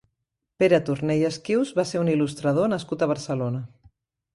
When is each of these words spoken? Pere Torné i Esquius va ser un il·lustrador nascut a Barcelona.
Pere 0.63 0.79
Torné 0.87 1.17
i 1.21 1.27
Esquius 1.29 1.75
va 1.83 1.87
ser 1.91 2.03
un 2.03 2.13
il·lustrador 2.17 2.75
nascut 2.77 3.05
a 3.09 3.15
Barcelona. 3.17 3.67